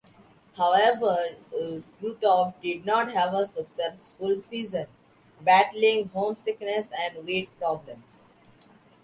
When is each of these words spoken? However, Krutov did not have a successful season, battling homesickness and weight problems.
However, 0.57 1.35
Krutov 1.53 2.55
did 2.59 2.87
not 2.87 3.11
have 3.11 3.35
a 3.35 3.45
successful 3.45 4.35
season, 4.35 4.87
battling 5.41 6.07
homesickness 6.09 6.91
and 6.91 7.23
weight 7.23 7.51
problems. 7.59 8.27